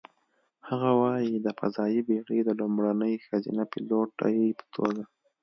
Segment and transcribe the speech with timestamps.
[0.67, 5.01] هغه وايي: "د فضايي بېړۍ د لومړنۍ ښځینه پیلوټې په توګه،